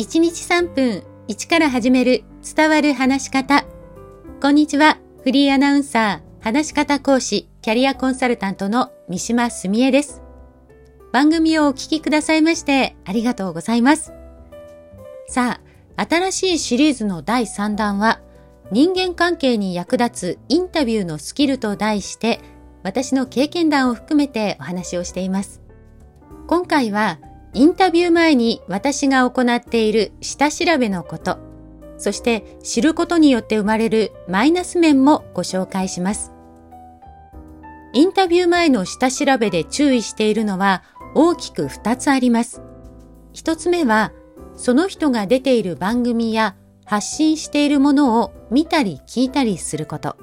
[0.00, 2.24] 1日3分1から始める
[2.56, 3.66] 伝わる話し方。
[4.40, 4.96] こんにちは。
[5.22, 10.22] フリーアナウンサー、話し方講師、キャリアコンサルタントの三島澄江です。
[11.12, 14.14] 番組をお聞きくださいましてありがとうございます。
[15.28, 15.60] さ
[15.98, 18.22] あ、新しいシリーズの第3弾は、
[18.72, 22.40] 人間関係に役立つインタビューのスキルと題して、
[22.82, 25.60] 私の経験談を含めてお話をしています。
[26.46, 27.18] 今回は、
[27.52, 31.38] インタビュー前に私が行っている下調べのこと、
[31.98, 36.32] そして知ることによって生まれるマイナス面もご紹介します。
[37.92, 40.84] インタビュー前の下調べで注意しているのは
[41.14, 42.62] 大きく2つあります。
[43.34, 44.12] 1つ目は、
[44.54, 46.54] その人が出ている番組や
[46.84, 50.16] 発信しているものを見たり聞いたりすること。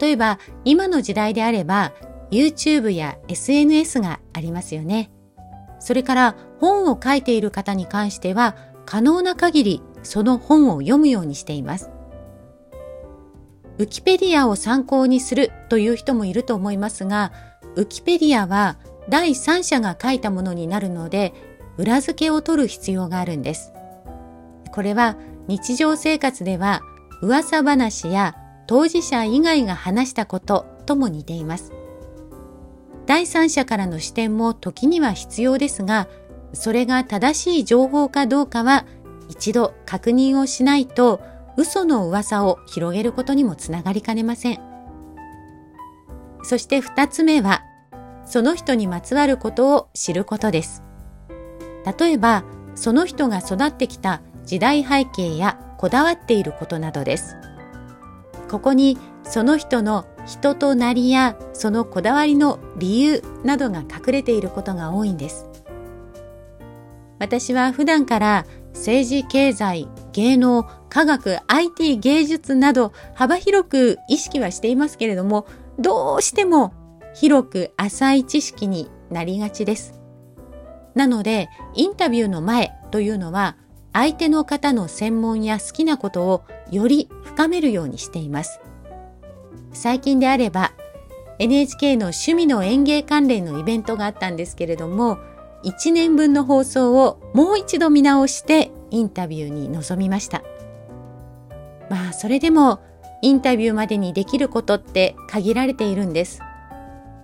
[0.00, 1.92] 例えば、今の時代であれば、
[2.32, 5.10] YouTube や SNS がありますよね。
[5.86, 11.92] それから本を書いている方に関しては可能な限りその本を読むようにしています。
[13.78, 17.30] ウキペディアを参考にするという人もいると思いますが、
[17.76, 21.32] ウキペディアは第三者が書いたものになるので、
[21.78, 23.72] 裏付けを取る必要があるんです。
[24.72, 26.80] これは日常生活では
[27.22, 28.34] 噂話や
[28.66, 31.75] 当事者以外が話したこととも似ています。
[33.06, 36.08] 第三者からの視点も時には必要ですが、
[36.52, 38.84] それが正しい情報かどうかは
[39.28, 41.20] 一度確認をしないと
[41.56, 44.60] 嘘の噂を広げることにもつながりかねません。
[46.42, 47.62] そして二つ目は、
[48.24, 50.82] その人にまつわることを知ることです。
[51.98, 57.36] 例えば、その人が育ってきた時代背景やこだわっていることなどです。
[58.50, 65.46] ここにその人の人となりやそのこだわりの理由などが隠れていることが多いんです。
[67.18, 75.46] 私は普段から政治経済、芸能、科学、IT、芸術など幅広く意識はしていますけれども、
[75.78, 76.74] どうしても
[77.14, 80.00] 広く浅い知識になりがちです。
[80.94, 83.56] なので、インタビューの前というのは、
[83.92, 88.60] 相手の方の専門や好きなことをより深めるようにしています。
[89.72, 90.72] 最近であれば
[91.38, 95.18] NHK の趣味の園芸関連のイベントがあったんですけれども
[95.64, 100.42] 1年分の放送をもう一度見直してインタビューに臨みました。
[101.90, 102.80] まあそれでも
[103.22, 106.40] インタビューまでにできることって限られているんです。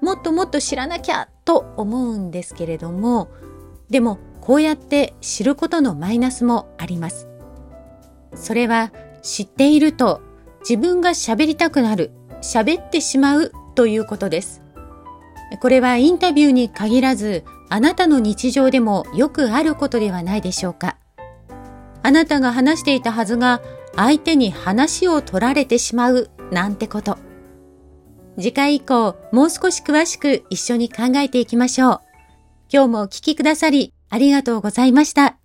[0.00, 3.28] もっともっと知らなきゃと思うんですけれども
[3.90, 7.28] でもこうやって知ることのマイナスもあります。
[8.34, 8.92] それは
[9.22, 10.22] 知っていると
[10.60, 14.62] 自分が喋りたくなる喋ってしまうということです。
[15.60, 20.96] これはインタビューに限らず、あなたの日常でもよくあることではないでしょうか。
[22.02, 23.60] あなたが話していたはずが、
[23.96, 27.18] 相手に話を取られてしまうなんてこと。
[28.36, 32.00] 次回以降、もう少し詳しく一緒に考えていきましょう。
[32.72, 35.39] 今日もお聞きくださり、ありがとうございました。